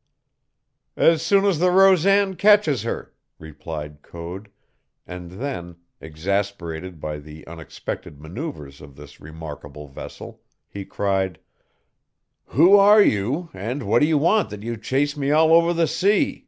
[0.96, 4.48] _""As soon the Rosan catches her," replied Code,
[5.06, 10.40] and then, exasperated by the unexpected maneuvers of this remarkable vessel,
[10.70, 11.38] he cried:
[12.46, 15.86] "Who are you and what do you want that you chase me all over the
[15.86, 16.46] sea?"